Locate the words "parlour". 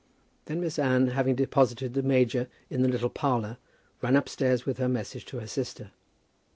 3.11-3.57